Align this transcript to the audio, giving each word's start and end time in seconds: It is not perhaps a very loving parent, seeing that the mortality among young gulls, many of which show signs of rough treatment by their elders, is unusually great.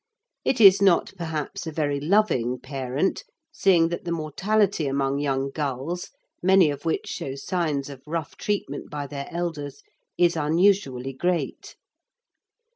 It 0.43 0.59
is 0.59 0.81
not 0.81 1.11
perhaps 1.15 1.67
a 1.67 1.71
very 1.71 1.99
loving 1.99 2.57
parent, 2.59 3.23
seeing 3.51 3.89
that 3.89 4.03
the 4.03 4.11
mortality 4.11 4.87
among 4.87 5.19
young 5.19 5.51
gulls, 5.51 6.09
many 6.41 6.71
of 6.71 6.85
which 6.85 7.05
show 7.05 7.35
signs 7.35 7.87
of 7.87 8.01
rough 8.07 8.35
treatment 8.35 8.89
by 8.89 9.05
their 9.05 9.27
elders, 9.29 9.83
is 10.17 10.35
unusually 10.35 11.13
great. 11.13 11.75